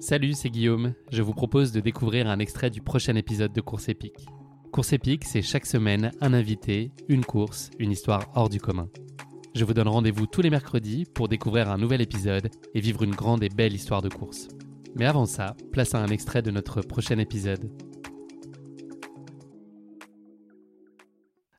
Salut, 0.00 0.34
c'est 0.34 0.50
Guillaume. 0.50 0.94
Je 1.10 1.22
vous 1.22 1.32
propose 1.32 1.72
de 1.72 1.80
découvrir 1.80 2.28
un 2.28 2.38
extrait 2.38 2.70
du 2.70 2.82
prochain 2.82 3.14
épisode 3.14 3.52
de 3.52 3.60
Course 3.60 3.88
épique. 3.88 4.26
Course 4.70 4.92
épique, 4.92 5.24
c'est 5.24 5.40
chaque 5.40 5.64
semaine 5.66 6.10
un 6.20 6.34
invité, 6.34 6.90
une 7.08 7.24
course, 7.24 7.70
une 7.78 7.92
histoire 7.92 8.30
hors 8.34 8.50
du 8.50 8.60
commun. 8.60 8.90
Je 9.54 9.64
vous 9.64 9.72
donne 9.72 9.88
rendez-vous 9.88 10.26
tous 10.26 10.42
les 10.42 10.50
mercredis 10.50 11.06
pour 11.06 11.28
découvrir 11.28 11.70
un 11.70 11.78
nouvel 11.78 12.02
épisode 12.02 12.50
et 12.74 12.80
vivre 12.80 13.02
une 13.02 13.14
grande 13.14 13.42
et 13.42 13.48
belle 13.48 13.72
histoire 13.72 14.02
de 14.02 14.08
course. 14.08 14.48
Mais 14.94 15.06
avant 15.06 15.26
ça, 15.26 15.56
place 15.72 15.94
à 15.94 16.02
un 16.02 16.08
extrait 16.08 16.42
de 16.42 16.50
notre 16.50 16.82
prochain 16.82 17.18
épisode. 17.18 17.70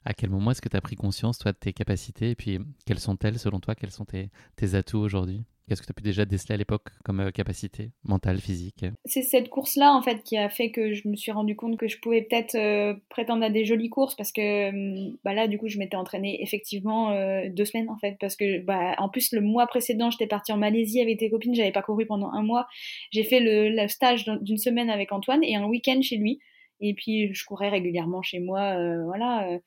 À 0.04 0.14
quel 0.14 0.30
moment 0.30 0.52
est-ce 0.52 0.62
que 0.62 0.70
tu 0.70 0.78
as 0.78 0.82
pris 0.82 0.96
conscience, 0.96 1.40
toi, 1.40 1.52
de 1.52 1.58
tes 1.58 1.74
capacités 1.74 2.32
et 2.32 2.36
puis 2.36 2.60
quelles 2.86 3.00
sont-elles 3.00 3.40
selon 3.40 3.60
toi 3.60 3.74
Quels 3.74 3.92
sont 3.92 4.06
tes, 4.06 4.30
tes 4.56 4.76
atouts 4.76 5.00
aujourd'hui? 5.00 5.46
Qu'est-ce 5.68 5.82
que 5.82 5.88
tu 5.88 5.92
as 5.92 5.96
pu 5.96 6.04
déjà 6.04 6.26
déceler 6.26 6.54
à 6.54 6.58
l'époque 6.58 6.90
comme 7.04 7.20
euh, 7.22 7.32
capacité 7.32 7.90
mentale, 8.04 8.40
physique? 8.40 8.86
C'est 9.06 9.24
cette 9.24 9.50
course-là, 9.50 9.94
en 9.94 10.02
fait, 10.04 10.22
qui 10.24 10.38
a 10.38 10.48
fait 10.48 10.70
que 10.70 10.94
je 10.94 11.08
me 11.08 11.16
suis 11.16 11.32
rendu 11.32 11.56
compte 11.56 11.78
que 11.78 11.88
je 11.88 12.00
pouvais 12.00 12.22
peut-être 12.22 12.54
euh, 12.54 12.94
prétendre 13.10 13.44
à 13.44 13.50
des 13.50 13.66
jolies 13.66 13.90
courses 13.90 14.16
parce 14.16 14.32
que 14.32 14.70
hum, 14.70 15.18
bah 15.24 15.34
là, 15.34 15.48
du 15.48 15.58
coup, 15.58 15.68
je 15.68 15.80
m'étais 15.80 15.98
entraînée 15.98 16.42
effectivement 16.44 17.12
euh, 17.12 17.50
deux 17.50 17.66
semaines, 17.66 17.90
en 17.90 17.98
fait. 17.98 18.16
Parce 18.20 18.36
que, 18.36 18.60
bah, 18.60 18.94
en 19.00 19.10
plus, 19.10 19.32
le 19.32 19.42
mois 19.42 19.66
précédent, 19.66 20.12
j'étais 20.12 20.28
partie 20.28 20.52
en 20.52 20.58
Malaisie 20.58 21.02
avec 21.02 21.18
tes 21.18 21.32
copines, 21.32 21.56
j'avais 21.56 21.72
pas 21.72 21.82
couru 21.82 22.06
pendant 22.06 22.30
un 22.30 22.44
mois. 22.44 22.68
J'ai 23.12 23.24
fait 23.24 23.40
le, 23.40 23.70
le 23.70 23.88
stage 23.88 24.26
d'une 24.42 24.58
semaine 24.58 24.92
avec 24.92 25.12
Antoine 25.12 25.44
et 25.44 25.56
un 25.56 25.66
week-end 25.66 26.00
chez 26.04 26.18
lui. 26.18 26.40
Et 26.80 26.94
puis, 26.94 27.34
je 27.34 27.44
courais 27.46 27.70
régulièrement 27.70 28.22
chez 28.22 28.40
moi, 28.40 28.76
voilà 29.06 29.60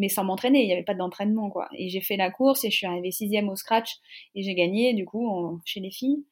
mais 0.00 0.08
sans 0.08 0.24
m'entraîner, 0.24 0.62
il 0.62 0.66
n'y 0.66 0.72
avait 0.72 0.82
pas 0.82 0.94
d'entraînement 0.94 1.50
quoi. 1.50 1.68
Et 1.76 1.90
j'ai 1.90 2.00
fait 2.00 2.16
la 2.16 2.30
course 2.30 2.64
et 2.64 2.70
je 2.70 2.76
suis 2.76 2.86
arrivée 2.86 3.10
sixième 3.10 3.50
au 3.50 3.54
scratch 3.54 3.98
et 4.34 4.42
j'ai 4.42 4.54
gagné 4.54 4.94
du 4.94 5.04
coup 5.04 5.60
chez 5.66 5.80
les 5.80 5.90
filles. 5.90 6.24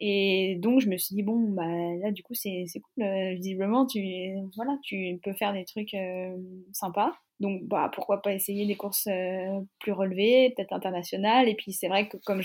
Et 0.00 0.56
donc 0.58 0.80
je 0.80 0.88
me 0.88 0.96
suis 0.96 1.14
dit 1.14 1.22
bon 1.22 1.38
bah 1.50 1.62
là 2.02 2.10
du 2.10 2.22
coup 2.22 2.34
c'est 2.34 2.64
cool, 2.74 3.04
euh, 3.04 3.34
visiblement 3.34 3.86
tu 3.86 4.00
voilà 4.56 4.76
tu 4.82 5.20
peux 5.22 5.34
faire 5.34 5.52
des 5.52 5.64
trucs 5.64 5.94
euh, 5.94 6.36
sympas. 6.72 7.12
Donc 7.38 7.62
bah 7.64 7.90
pourquoi 7.94 8.22
pas 8.22 8.32
essayer 8.32 8.66
des 8.66 8.76
courses 8.76 9.06
euh, 9.08 9.60
plus 9.78 9.92
relevées, 9.92 10.54
peut-être 10.56 10.72
internationales. 10.72 11.48
Et 11.48 11.54
puis 11.54 11.72
c'est 11.72 11.88
vrai 11.88 12.08
que 12.08 12.16
comme 12.24 12.40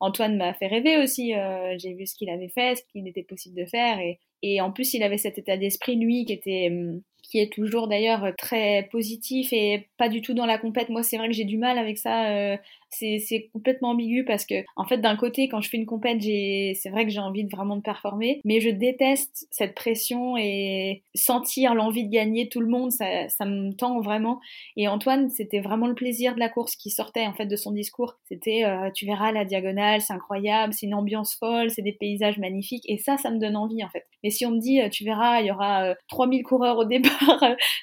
Antoine 0.00 0.36
m'a 0.36 0.54
fait 0.54 0.68
rêver 0.68 0.96
aussi, 0.96 1.32
j'ai 1.78 1.94
vu 1.94 2.06
ce 2.06 2.14
qu'il 2.14 2.30
avait 2.30 2.48
fait, 2.48 2.76
ce 2.76 2.82
qu'il 2.92 3.08
était 3.08 3.24
possible 3.24 3.56
de 3.56 3.66
faire 3.66 3.98
et, 3.98 4.20
et 4.42 4.60
en 4.60 4.70
plus 4.70 4.94
il 4.94 5.02
avait 5.02 5.18
cet 5.18 5.38
état 5.38 5.56
d'esprit 5.56 5.96
lui 5.96 6.24
qui 6.24 6.32
était 6.32 6.68
hum, 6.70 7.02
qui 7.24 7.38
est 7.38 7.52
toujours 7.52 7.88
d'ailleurs 7.88 8.32
très 8.38 8.88
positif 8.90 9.52
et 9.52 9.88
pas 9.96 10.08
du 10.08 10.22
tout 10.22 10.34
dans 10.34 10.46
la 10.46 10.58
compète. 10.58 10.88
Moi, 10.88 11.02
c'est 11.02 11.16
vrai 11.16 11.28
que 11.28 11.34
j'ai 11.34 11.44
du 11.44 11.58
mal 11.58 11.78
avec 11.78 11.98
ça. 11.98 12.28
Euh, 12.28 12.56
c'est 12.94 13.50
complètement 13.52 13.90
ambigu 13.90 14.24
parce 14.24 14.46
que, 14.46 14.54
en 14.76 14.84
fait, 14.84 14.98
d'un 14.98 15.16
côté, 15.16 15.48
quand 15.48 15.60
je 15.60 15.68
fais 15.68 15.76
une 15.76 15.86
compète, 15.86 16.22
c'est 16.22 16.90
vrai 16.90 17.04
que 17.04 17.10
j'ai 17.10 17.20
envie 17.20 17.44
de 17.44 17.50
vraiment 17.50 17.76
de 17.76 17.82
performer, 17.82 18.40
mais 18.44 18.60
je 18.60 18.70
déteste 18.70 19.46
cette 19.50 19.74
pression 19.74 20.36
et 20.36 21.02
sentir 21.14 21.74
l'envie 21.74 22.06
de 22.06 22.12
gagner 22.12 22.48
tout 22.48 22.60
le 22.60 22.68
monde, 22.68 22.92
ça, 22.92 23.28
ça 23.28 23.44
me 23.44 23.72
tend 23.72 24.00
vraiment. 24.00 24.40
Et 24.76 24.88
Antoine, 24.88 25.28
c'était 25.30 25.60
vraiment 25.60 25.86
le 25.86 25.94
plaisir 25.94 26.34
de 26.34 26.40
la 26.40 26.48
course 26.48 26.76
qui 26.76 26.90
sortait 26.90 27.26
en 27.26 27.34
fait 27.34 27.46
de 27.46 27.56
son 27.56 27.72
discours. 27.72 28.14
C'était, 28.28 28.64
euh, 28.64 28.90
tu 28.94 29.06
verras 29.06 29.32
la 29.32 29.44
diagonale, 29.44 30.00
c'est 30.00 30.12
incroyable, 30.12 30.72
c'est 30.72 30.86
une 30.86 30.94
ambiance 30.94 31.34
folle, 31.34 31.70
c'est 31.70 31.82
des 31.82 31.92
paysages 31.92 32.38
magnifiques, 32.38 32.84
et 32.88 32.98
ça, 32.98 33.16
ça 33.16 33.30
me 33.30 33.38
donne 33.38 33.56
envie 33.56 33.82
en 33.84 33.88
fait. 33.88 34.06
Mais 34.22 34.30
si 34.30 34.46
on 34.46 34.52
me 34.52 34.60
dit, 34.60 34.80
euh, 34.80 34.88
tu 34.88 35.04
verras, 35.04 35.40
il 35.40 35.46
y 35.46 35.50
aura 35.50 35.94
3000 36.08 36.40
euh, 36.40 36.42
coureurs 36.44 36.78
au 36.78 36.84
départ, 36.84 37.13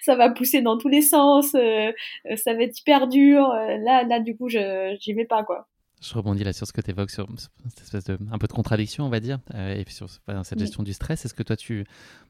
ça 0.02 0.16
va 0.16 0.30
pousser 0.30 0.62
dans 0.62 0.78
tous 0.78 0.90
les 0.90 1.02
sens, 1.02 1.52
ça 1.52 2.53
va 2.53 2.64
être 2.64 2.80
hyper 2.80 3.08
dur, 3.08 3.47
là, 3.50 4.03
là, 4.03 4.19
du 4.19 4.36
coup, 4.36 4.50
je 4.50 4.96
j'y 5.00 5.14
vais 5.14 5.25
pas, 5.25 5.44
quoi. 5.44 5.68
Je 6.02 6.16
rebondis 6.16 6.44
là 6.44 6.52
sur 6.52 6.66
ce 6.66 6.74
que 6.74 6.81
tu 6.81 6.90
évoques, 6.90 7.12
sur 7.12 7.28
cette 7.69 7.81
espèce 7.84 8.06
de 8.06 8.18
un 8.31 8.40
peu 8.40 8.47
de 8.47 8.53
contradiction, 8.53 9.06
on 9.06 9.09
va 9.09 9.19
dire, 9.19 9.40
euh, 9.53 9.75
et 9.75 9.86
puis 9.86 9.94
sur 9.94 10.09
cette 10.09 10.58
gestion 10.58 10.81
du 10.81 10.94
stress. 10.94 11.25
Est-ce 11.25 11.36
que 11.36 11.44
toi, 11.44 11.56
tu, 11.56 11.86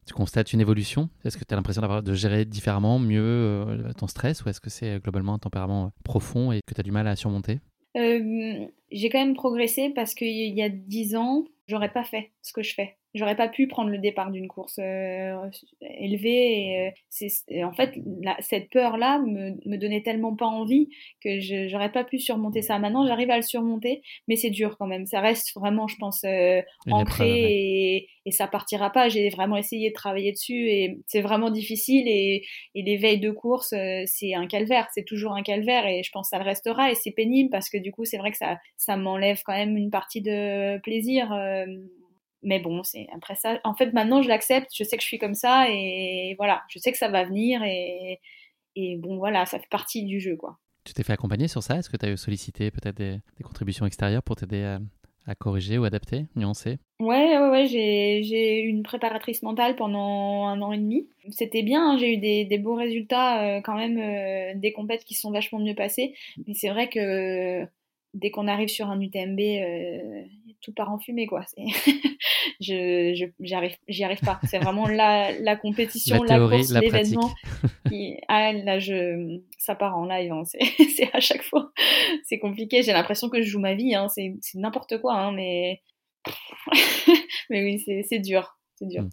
tu 0.06 0.14
constates 0.14 0.52
une 0.52 0.60
évolution? 0.60 1.10
Est-ce 1.24 1.38
que 1.38 1.46
tu 1.46 1.54
as 1.54 1.56
l'impression 1.56 1.82
d'avoir 1.82 2.04
de 2.04 2.14
gérer 2.14 2.44
différemment, 2.44 3.00
mieux 3.00 3.22
euh, 3.22 3.94
ton 3.94 4.08
stress, 4.08 4.44
ou 4.44 4.50
est-ce 4.50 4.60
que 4.60 4.70
c'est 4.70 5.00
globalement 5.02 5.36
un 5.36 5.40
tempérament 5.40 5.92
profond 6.04 6.52
et 6.52 6.60
que 6.68 6.74
tu 6.74 6.82
as 6.82 6.84
du 6.84 6.92
mal 6.92 7.08
à 7.08 7.16
surmonter? 7.16 7.62
Euh, 7.96 8.66
J'ai 8.92 9.10
quand 9.10 9.20
même 9.20 9.36
progressé 9.36 9.90
parce 9.96 10.16
qu'il 10.16 10.54
y 10.54 10.62
a 10.62 10.68
dix 10.68 11.16
ans, 11.16 11.46
j'aurais 11.68 11.94
pas 11.94 12.04
fait 12.04 12.32
ce 12.42 12.52
que 12.52 12.64
je 12.64 12.74
fais 12.74 12.98
j'aurais 13.14 13.36
pas 13.36 13.50
pu 13.50 13.68
prendre 13.68 13.90
le 13.90 13.98
départ 13.98 14.32
d'une 14.32 14.48
course 14.48 14.80
euh, 14.80 15.36
élevée. 15.82 16.92
Et, 17.20 17.32
euh, 17.52 17.66
en 17.66 17.74
fait, 17.74 17.96
cette 18.40 18.70
peur-là 18.70 19.20
me, 19.20 19.52
me 19.66 19.78
donnait 19.78 20.02
tellement 20.02 20.36
pas 20.36 20.46
envie 20.46 20.90
que 21.24 21.40
je 21.40 21.68
j'aurais 21.68 21.92
pas 21.92 22.04
pu 22.04 22.20
surmonter 22.20 22.62
ça. 22.62 22.80
Maintenant, 22.80 23.06
j'arrive 23.06 23.30
à 23.30 23.38
le 23.38 23.42
surmonter, 23.42 24.02
mais 24.28 24.36
c'est 24.36 24.50
dur 24.50 24.78
quand 24.78 24.88
même. 24.88 25.06
Ça 25.06 25.20
reste 25.20 25.54
vraiment, 25.56 25.88
je 25.88 25.98
pense, 25.98 26.24
euh, 26.24 26.62
ancré 26.90 27.30
et, 27.30 28.10
et, 28.26 28.32
ça 28.32 28.48
partira 28.48 28.90
pas. 28.92 29.10
J'ai 29.10 29.30
vraiment 29.30 29.58
essayé 29.58 29.90
de 29.90 29.94
travailler 29.94 30.32
dessus 30.32 30.70
et 30.70 30.98
c'est 31.08 31.22
vraiment 31.22 31.52
difficile. 31.52 32.08
Et, 32.08 32.46
et 32.76 32.84
les 32.84 32.98
veilles 32.98 33.20
de 33.20 33.32
course, 33.32 33.74
euh, 33.74 34.04
c'est 34.06 34.34
un 34.34 34.48
calvaire. 34.48 34.88
C'est 34.94 35.06
toujours 35.06 35.34
un 35.34 35.44
calvaire 35.44 35.86
et 35.86 36.04
je 36.04 36.12
pense 36.12 36.30
que 36.30 36.38
ça 36.38 36.44
le 36.44 36.50
restera. 36.50 36.92
Et 36.92 36.96
c'est 36.96 37.12
pénible 37.12 37.50
parce 37.50 37.70
que 37.70 37.78
du 37.78 37.92
coup, 37.92 38.06
c'est 38.06 38.18
vrai 38.18 38.32
que 38.32 38.38
ça, 38.38 38.58
ça 38.78 38.96
m'enlève 38.96 39.42
quand 39.44 39.54
même 39.54 39.76
une 39.76 39.90
partie 39.90 40.22
de 40.22 40.80
plaisir 40.80 41.32
mais 42.44 42.59
bon, 42.59 42.84
c'est 42.84 43.07
après 43.13 43.35
ça. 43.35 43.59
En 43.63 43.74
fait, 43.74 43.94
maintenant, 43.94 44.22
je 44.22 44.28
l'accepte. 44.28 44.72
Je 44.74 44.84
sais 44.84 44.97
que 44.97 45.03
je 45.03 45.07
suis 45.07 45.19
comme 45.19 45.35
ça 45.35 45.69
et 45.69 46.35
voilà, 46.38 46.63
je 46.69 46.79
sais 46.79 46.91
que 46.91 46.97
ça 46.97 47.09
va 47.09 47.24
venir 47.24 47.63
et, 47.63 48.19
et 48.75 48.97
bon, 48.97 49.18
voilà, 49.18 49.46
ça 49.46 49.59
fait 49.59 49.69
partie 49.69 50.03
du 50.03 50.19
jeu, 50.19 50.35
quoi. 50.35 50.57
Tu 50.84 50.94
t'es 50.94 51.03
fait 51.03 51.13
accompagner 51.13 51.47
sur 51.47 51.62
ça? 51.62 51.78
Est-ce 51.78 51.90
que 51.90 51.97
tu 51.97 52.07
as 52.07 52.18
sollicité 52.18 52.72
peut-être 52.72 52.97
des, 52.97 53.19
contributions 53.44 53.85
extérieures 53.85 54.24
pour 54.24 54.35
t'aider 54.35 54.63
à, 54.63 54.79
à, 55.28 55.35
corriger 55.35 55.78
ou 55.78 55.84
adapter, 55.84 56.25
nuancer? 56.35 56.79
Ouais, 57.00 57.38
ouais, 57.38 57.50
ouais 57.50 57.68
j'ai 57.68 58.63
eu 58.63 58.68
une 58.68 58.81
préparatrice 58.81 59.44
mentale 59.44 59.75
pendant 59.75 60.47
un 60.47 60.59
an 60.62 60.72
et 60.72 60.79
demi. 60.79 61.08
C'était 61.29 61.62
bien, 61.62 61.91
hein, 61.91 61.97
j'ai 62.00 62.16
eu 62.16 62.18
des, 62.18 62.46
des, 62.46 62.58
beaux 62.58 62.73
résultats 62.73 63.44
euh, 63.58 63.62
quand 63.62 63.75
même, 63.75 64.00
euh, 64.00 64.59
des 64.59 64.73
compètes 64.73 65.03
qui 65.03 65.13
sont 65.13 65.31
vachement 65.31 65.59
mieux 65.59 65.75
passées. 65.75 66.16
Mais 66.47 66.56
c'est 66.56 66.69
vrai 66.69 66.90
que 66.90 67.68
dès 68.13 68.31
qu'on 68.31 68.47
arrive 68.47 68.69
sur 68.69 68.90
un 68.90 69.00
UTMB, 69.00 69.40
euh, 69.40 70.23
tout 70.62 70.73
part 70.73 70.91
en 70.91 71.00
fumée, 71.00 71.28
quoi. 71.28 71.46
je, 72.59 73.29
j'y 73.40 73.53
arrive, 73.53 73.75
j'y 73.88 74.03
arrive 74.03 74.19
pas. 74.22 74.40
C'est 74.44 74.59
vraiment 74.59 74.88
la, 74.88 75.38
la 75.40 75.56
compétition, 75.56 76.24
la, 76.24 76.40
course, 76.40 76.72
l'événement. 76.72 77.31
ah, 78.28 78.53
là, 78.53 78.79
je, 78.79 79.40
ça 79.57 79.75
part 79.75 79.97
en 79.97 80.06
live. 80.06 80.31
Hein. 80.31 80.44
C'est, 80.96 81.09
à 81.13 81.19
chaque 81.19 81.44
fois, 81.44 81.72
c'est 82.24 82.40
compliqué. 82.40 82.84
J'ai 82.84 82.94
l'impression 82.94 83.29
que 83.29 83.41
je 83.41 83.47
joue 83.47 83.59
ma 83.59 83.75
vie. 83.75 83.96
Hein. 83.96 84.07
C'est, 84.09 84.34
n'importe 84.56 85.00
quoi, 85.00 85.16
hein, 85.16 85.31
mais, 85.31 85.81
mais 87.50 87.63
oui, 87.63 87.79
c'est, 87.79 88.03
c'est 88.07 88.19
dur. 88.19 88.58
Dur. 88.81 89.06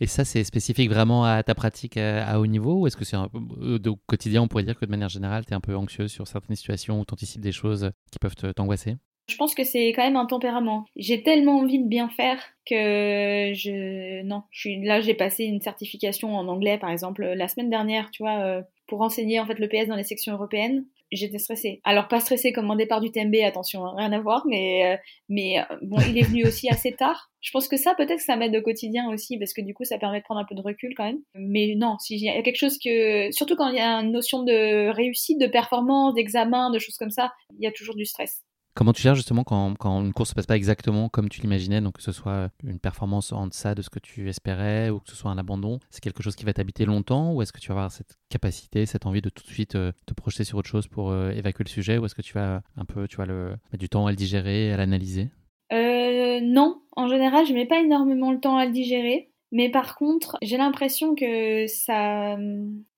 Et 0.00 0.06
ça, 0.06 0.24
c'est 0.24 0.42
spécifique 0.44 0.88
vraiment 0.88 1.24
à 1.24 1.42
ta 1.42 1.54
pratique 1.54 1.98
à, 1.98 2.40
haut 2.40 2.46
niveau 2.46 2.80
ou 2.80 2.86
est-ce 2.86 2.96
que 2.96 3.04
c'est 3.04 3.16
un, 3.16 3.28
euh, 3.60 3.78
au 3.86 3.96
quotidien, 4.06 4.40
on 4.40 4.48
pourrait 4.48 4.62
dire 4.62 4.78
que 4.78 4.86
de 4.86 4.90
manière 4.90 5.10
générale, 5.10 5.44
tu 5.44 5.52
es 5.52 5.54
un 5.54 5.60
peu 5.60 5.76
anxieuse 5.76 6.10
sur 6.10 6.26
certaines 6.26 6.56
situations 6.56 7.00
où 7.00 7.04
tu 7.04 7.12
anticipes 7.12 7.42
des 7.42 7.52
choses 7.52 7.90
qui 8.10 8.18
peuvent 8.18 8.34
t'angoisser? 8.54 8.96
Je 9.30 9.36
pense 9.36 9.54
que 9.54 9.64
c'est 9.64 9.88
quand 9.88 10.02
même 10.02 10.16
un 10.16 10.26
tempérament. 10.26 10.84
J'ai 10.96 11.22
tellement 11.22 11.58
envie 11.58 11.78
de 11.78 11.88
bien 11.88 12.08
faire 12.08 12.42
que 12.66 13.52
je 13.54 14.22
non, 14.22 14.42
là 14.84 15.00
j'ai 15.00 15.14
passé 15.14 15.44
une 15.44 15.60
certification 15.60 16.36
en 16.36 16.46
anglais 16.48 16.78
par 16.78 16.90
exemple 16.90 17.24
la 17.24 17.48
semaine 17.48 17.70
dernière, 17.70 18.10
tu 18.10 18.22
vois, 18.22 18.38
euh, 18.40 18.62
pour 18.86 19.00
enseigner 19.02 19.40
en 19.40 19.46
fait 19.46 19.58
le 19.58 19.68
PS 19.68 19.88
dans 19.88 19.96
les 19.96 20.04
sections 20.04 20.32
européennes. 20.32 20.84
J'étais 21.12 21.38
stressée. 21.38 21.80
Alors 21.82 22.06
pas 22.06 22.20
stressée 22.20 22.52
comme 22.52 22.66
mon 22.66 22.76
départ 22.76 23.00
du 23.00 23.10
TMB, 23.10 23.34
attention, 23.44 23.84
hein, 23.84 23.94
rien 23.96 24.12
à 24.12 24.20
voir, 24.20 24.44
mais 24.46 24.92
euh, 24.92 24.96
mais 25.28 25.58
euh, 25.58 25.76
bon, 25.82 25.96
il 26.08 26.16
est 26.16 26.22
venu 26.22 26.46
aussi 26.46 26.68
assez 26.68 26.92
tard. 26.92 27.30
Je 27.40 27.50
pense 27.50 27.66
que 27.66 27.76
ça 27.76 27.94
peut-être 27.96 28.20
ça 28.20 28.36
m'aide 28.36 28.54
au 28.54 28.62
quotidien 28.62 29.10
aussi 29.10 29.36
parce 29.36 29.52
que 29.52 29.60
du 29.60 29.74
coup 29.74 29.84
ça 29.84 29.98
permet 29.98 30.20
de 30.20 30.24
prendre 30.24 30.40
un 30.40 30.44
peu 30.44 30.54
de 30.54 30.62
recul 30.62 30.94
quand 30.96 31.04
même. 31.04 31.20
Mais 31.34 31.74
non, 31.76 31.98
si 31.98 32.14
il 32.14 32.22
y 32.22 32.28
a 32.28 32.40
quelque 32.42 32.58
chose 32.58 32.78
que 32.78 33.32
surtout 33.32 33.56
quand 33.56 33.70
il 33.70 33.76
y 33.76 33.80
a 33.80 33.94
une 33.94 34.12
notion 34.12 34.44
de 34.44 34.88
réussite, 34.90 35.40
de 35.40 35.48
performance, 35.48 36.14
d'examen, 36.14 36.70
de 36.70 36.78
choses 36.78 36.96
comme 36.96 37.10
ça, 37.10 37.32
il 37.58 37.64
y 37.64 37.66
a 37.66 37.72
toujours 37.72 37.96
du 37.96 38.04
stress. 38.04 38.44
Comment 38.80 38.94
tu 38.94 39.02
gères 39.02 39.14
justement 39.14 39.44
quand, 39.44 40.00
une 40.00 40.14
course 40.14 40.30
ne 40.30 40.32
se 40.32 40.34
passe 40.36 40.46
pas 40.46 40.56
exactement 40.56 41.10
comme 41.10 41.28
tu 41.28 41.42
l'imaginais, 41.42 41.82
donc 41.82 41.96
que 41.96 42.02
ce 42.02 42.12
soit 42.12 42.48
une 42.64 42.78
performance 42.78 43.30
en 43.30 43.46
deçà 43.46 43.74
de 43.74 43.82
ce 43.82 43.90
que 43.90 43.98
tu 43.98 44.30
espérais 44.30 44.88
ou 44.88 45.00
que 45.00 45.10
ce 45.10 45.16
soit 45.16 45.30
un 45.30 45.36
abandon 45.36 45.80
C'est 45.90 46.00
quelque 46.00 46.22
chose 46.22 46.34
qui 46.34 46.46
va 46.46 46.54
t'habiter 46.54 46.86
longtemps 46.86 47.34
ou 47.34 47.42
est-ce 47.42 47.52
que 47.52 47.60
tu 47.60 47.68
vas 47.68 47.74
avoir 47.74 47.92
cette 47.92 48.16
capacité, 48.30 48.86
cette 48.86 49.04
envie 49.04 49.20
de 49.20 49.28
tout 49.28 49.42
de 49.42 49.50
suite 49.50 49.74
euh, 49.74 49.92
te 50.06 50.14
projeter 50.14 50.44
sur 50.44 50.56
autre 50.56 50.70
chose 50.70 50.86
pour 50.88 51.10
euh, 51.10 51.30
évacuer 51.32 51.64
le 51.64 51.68
sujet 51.68 51.98
ou 51.98 52.06
est-ce 52.06 52.14
que 52.14 52.22
tu 52.22 52.32
vas 52.32 52.62
un 52.78 52.86
peu 52.86 53.06
tu 53.06 53.22
le, 53.22 53.54
du 53.78 53.90
temps 53.90 54.06
à 54.06 54.12
le 54.12 54.16
digérer, 54.16 54.72
à 54.72 54.78
l'analyser? 54.78 55.28
Euh, 55.74 56.40
Non, 56.40 56.80
en 56.96 57.06
général, 57.06 57.44
je 57.44 57.52
mets 57.52 57.66
pas 57.66 57.80
énormément 57.80 58.32
le 58.32 58.40
temps 58.40 58.56
à 58.56 58.64
le 58.64 58.72
digérer. 58.72 59.30
Mais 59.52 59.68
par 59.68 59.94
contre, 59.94 60.38
j'ai 60.40 60.56
l'impression 60.56 61.14
que 61.14 61.66
ça, 61.66 62.38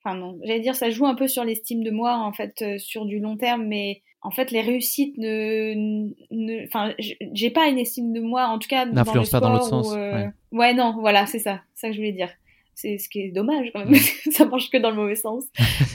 enfin 0.05 0.15
non, 0.15 0.39
j'allais 0.45 0.61
dire 0.61 0.77
ça 0.77 0.91
joue 0.91 1.07
un 1.07 1.17
peu 1.17 1.27
sur 1.27 1.43
l'estime 1.45 1.83
de 1.83 1.91
moi 1.91 2.19
en 2.19 2.33
fait 2.33 2.79
sur 2.79 3.05
du 3.07 3.19
long 3.19 3.37
terme, 3.37 3.67
mais 3.67 4.03
en 4.23 4.31
fait 4.31 4.51
les 4.51 4.61
réussites 4.61 5.17
ne, 5.19 6.65
enfin 6.67 6.95
j'ai 6.99 7.51
pas 7.51 7.69
une 7.69 7.79
estime 7.79 8.13
de 8.13 8.21
moi 8.21 8.47
en 8.47 8.59
tout 8.59 8.69
cas 8.69 8.85
le 8.85 8.93
pas 8.93 9.41
dans 9.41 9.53
l'autre 9.53 9.69
sens. 9.69 9.93
Euh, 9.93 10.27
ouais. 10.53 10.75
non, 10.75 10.97
voilà 11.01 11.27
c'est 11.27 11.39
ça, 11.39 11.61
ça 11.75 11.89
que 11.89 11.95
je 11.95 11.99
voulais 11.99 12.13
dire. 12.13 12.31
C'est 12.75 12.97
ce 12.99 13.09
qui 13.09 13.21
est 13.21 13.31
dommage 13.31 13.71
quand 13.75 13.85
même, 13.85 13.95
ça 14.31 14.47
marche 14.47 14.71
que 14.71 14.79
dans 14.79 14.91
le 14.91 14.97
mauvais 14.97 15.17
sens. 15.17 15.45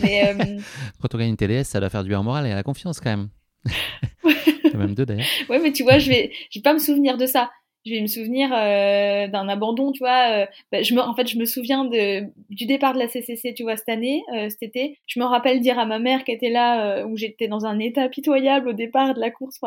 Mais 0.02 0.28
euh... 0.40 0.60
quand 1.02 1.16
on 1.16 1.18
gagne 1.18 1.30
une 1.30 1.38
TDS, 1.38 1.64
ça 1.64 1.80
doit 1.80 1.90
faire 1.90 2.04
du 2.04 2.10
bien 2.10 2.22
moral 2.22 2.46
et 2.46 2.52
à 2.52 2.56
la 2.56 2.64
confiance 2.64 3.00
quand 3.00 3.10
même. 3.10 3.30
même 4.76 4.94
deux 4.94 5.06
d'ailleurs. 5.06 5.26
Ouais, 5.50 5.60
mais 5.60 5.72
tu 5.72 5.84
vois, 5.84 5.98
je 5.98 6.10
vais, 6.10 6.32
je 6.52 6.60
vais 6.60 6.64
pas 6.64 6.74
me 6.74 6.80
souvenir 6.80 7.18
de 7.18 7.26
ça 7.26 7.50
je 7.88 7.94
vais 7.94 8.01
me 8.01 8.07
souvenir 8.07 8.50
euh, 8.54 9.28
d'un 9.28 9.48
abandon, 9.48 9.92
tu 9.92 10.00
vois. 10.00 10.44
Euh, 10.44 10.45
bah, 10.72 10.80
en 11.07 11.16
fait, 11.16 11.28
je 11.28 11.38
me 11.38 11.45
souviens 11.45 11.86
du 11.86 12.66
départ 12.66 12.94
de 12.94 13.00
la 13.00 13.07
CCC, 13.07 13.54
tu 13.54 13.63
vois, 13.63 13.78
cette 13.78 13.89
année, 13.89 14.24
euh, 14.34 14.50
cet 14.50 14.63
été. 14.63 15.00
Je 15.07 15.19
me 15.19 15.25
rappelle 15.25 15.62
dire 15.62 15.80
à 15.80 15.86
ma 15.86 16.00
mère 16.00 16.24
qui 16.24 16.31
était 16.31 16.50
là, 16.50 17.06
où 17.06 17.18
j'étais 17.18 17.48
dans 17.48 17.66
un 17.66 17.80
état 17.80 18.10
pitoyable 18.10 18.69
au 18.69 18.74
départ 18.74 19.13
de 19.13 19.19
la 19.19 19.31
course, 19.31 19.60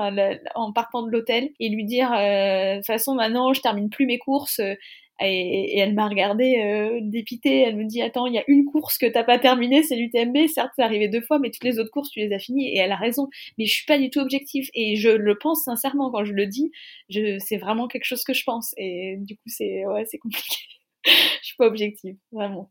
en 0.55 0.73
partant 0.73 1.03
de 1.03 1.11
l'hôtel, 1.11 1.51
et 1.59 1.69
lui 1.69 1.85
dire, 1.85 2.11
de 2.11 2.77
toute 2.77 2.87
façon, 2.87 3.15
maintenant, 3.15 3.53
je 3.53 3.61
termine 3.61 3.91
plus 3.91 4.07
mes 4.07 4.19
courses. 4.19 4.61
Et, 5.21 5.79
elle 5.79 5.95
m'a 5.95 6.09
regardé 6.09 6.57
euh, 6.65 7.01
dépitée. 7.03 7.63
Elle 7.63 7.77
me 7.77 7.85
dit 7.85 8.03
Attends, 8.03 8.27
il 8.27 8.35
y 8.35 8.39
a 8.39 8.45
une 8.49 8.65
course 8.65 8.99
que 8.99 9.07
t'as 9.07 9.25
pas 9.25 9.39
terminée, 9.39 9.83
c'est 9.83 9.97
l'UTMB. 9.97 10.49
Certes, 10.49 10.73
c'est 10.77 10.83
arrivé 10.83 11.09
deux 11.09 11.21
fois, 11.21 11.39
mais 11.39 11.51
toutes 11.51 11.65
les 11.65 11.79
autres 11.79 11.91
courses, 11.91 12.11
tu 12.11 12.21
les 12.21 12.33
as 12.33 12.39
finies. 12.39 12.69
Et 12.69 12.79
elle 12.79 12.93
a 12.93 12.97
raison. 12.97 13.29
Mais 13.59 13.67
je 13.67 13.75
suis 13.75 13.87
pas 13.87 13.99
du 13.99 14.11
tout 14.11 14.21
objective. 14.21 14.69
Et 14.75 14.97
je 14.97 15.11
le 15.11 15.39
pense 15.39 15.65
sincèrement 15.65 16.11
quand 16.11 16.25
je 16.25 16.33
le 16.33 16.47
dis. 16.47 16.71
Je, 17.09 17.39
c'est 17.39 17.59
vraiment 17.59 17.89
quelque 17.89 18.05
chose 18.05 18.25
que 18.25 18.35
je 18.35 18.45
pense. 18.45 18.75
Et 18.77 19.17
du 19.19 19.37
coup, 19.37 19.49
c'est 19.49 19.87
ouais, 19.87 20.05
c'est 20.07 20.19
compliqué. 20.19 20.57
je 21.07 21.13
suis 21.43 21.57
pas 21.57 21.67
objective, 21.67 22.17
vraiment. 22.33 22.71